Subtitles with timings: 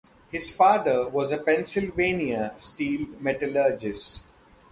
[0.31, 4.33] His father was a Pennsylvania steel metallurgist.